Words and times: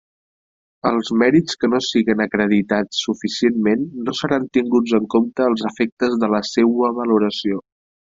Els 0.91 1.09
mèrits 1.23 1.57
que 1.63 1.67
no 1.73 1.81
siguen 1.87 2.23
acreditats 2.23 3.01
suficientment 3.07 3.83
no 4.07 4.15
seran 4.21 4.47
tinguts 4.59 4.95
en 5.01 5.05
compte 5.15 5.47
als 5.49 5.65
efectes 5.71 6.17
de 6.25 6.31
la 6.37 6.41
seua 6.53 6.91
valoració. 7.01 7.61